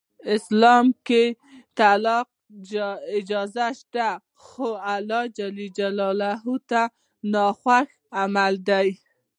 [0.35, 1.35] اسلام کې د
[1.79, 2.27] طلاق
[3.19, 4.07] اجازه شته
[4.45, 5.39] خو الله ج
[6.69, 6.81] ته
[7.33, 7.89] ناخوښ
[8.21, 8.87] عمل دی.